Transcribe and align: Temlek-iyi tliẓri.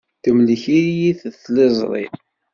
Temlek-iyi 0.23 1.11
tliẓri. 1.19 2.05